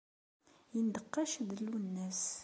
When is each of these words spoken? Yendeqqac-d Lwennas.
Yendeqqac-d 0.73 1.49
Lwennas. 1.67 2.23